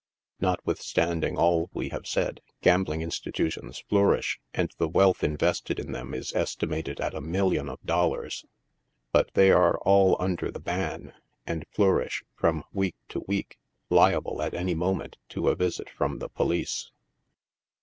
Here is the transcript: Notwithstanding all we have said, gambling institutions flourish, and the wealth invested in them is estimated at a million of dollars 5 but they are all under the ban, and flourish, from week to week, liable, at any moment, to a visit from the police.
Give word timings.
Notwithstanding 0.39 1.37
all 1.37 1.69
we 1.73 1.89
have 1.89 2.07
said, 2.07 2.41
gambling 2.63 3.03
institutions 3.03 3.83
flourish, 3.87 4.39
and 4.51 4.71
the 4.79 4.87
wealth 4.89 5.23
invested 5.23 5.79
in 5.79 5.91
them 5.91 6.15
is 6.15 6.33
estimated 6.33 6.99
at 6.99 7.13
a 7.13 7.21
million 7.21 7.69
of 7.69 7.79
dollars 7.83 8.41
5 9.11 9.11
but 9.11 9.31
they 9.35 9.51
are 9.51 9.77
all 9.81 10.17
under 10.19 10.49
the 10.49 10.59
ban, 10.59 11.13
and 11.45 11.67
flourish, 11.69 12.23
from 12.33 12.63
week 12.73 12.95
to 13.09 13.23
week, 13.27 13.59
liable, 13.91 14.41
at 14.41 14.55
any 14.55 14.73
moment, 14.73 15.17
to 15.29 15.49
a 15.49 15.55
visit 15.55 15.87
from 15.87 16.17
the 16.17 16.29
police. 16.29 16.89